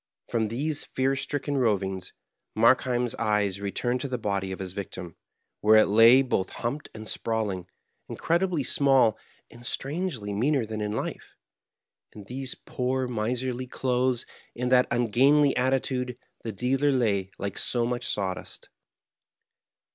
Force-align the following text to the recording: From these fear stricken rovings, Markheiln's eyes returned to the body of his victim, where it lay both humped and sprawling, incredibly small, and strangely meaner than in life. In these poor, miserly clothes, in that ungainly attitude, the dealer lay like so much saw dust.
From 0.31 0.47
these 0.47 0.83
fear 0.83 1.15
stricken 1.15 1.57
rovings, 1.59 2.11
Markheiln's 2.57 3.13
eyes 3.19 3.61
returned 3.61 4.01
to 4.01 4.07
the 4.07 4.17
body 4.17 4.51
of 4.51 4.57
his 4.57 4.73
victim, 4.73 5.15
where 5.59 5.75
it 5.77 5.85
lay 5.85 6.23
both 6.23 6.49
humped 6.49 6.89
and 6.95 7.07
sprawling, 7.07 7.67
incredibly 8.09 8.63
small, 8.63 9.15
and 9.51 9.63
strangely 9.63 10.33
meaner 10.33 10.65
than 10.65 10.81
in 10.81 10.93
life. 10.93 11.35
In 12.13 12.23
these 12.23 12.55
poor, 12.55 13.07
miserly 13.07 13.67
clothes, 13.67 14.25
in 14.55 14.69
that 14.69 14.87
ungainly 14.89 15.55
attitude, 15.55 16.17
the 16.41 16.51
dealer 16.51 16.91
lay 16.91 17.29
like 17.37 17.59
so 17.59 17.85
much 17.85 18.07
saw 18.07 18.33
dust. 18.33 18.69